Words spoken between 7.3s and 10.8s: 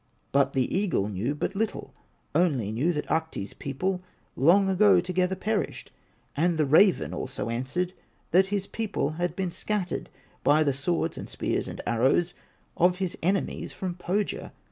answered That his people had been scattered By the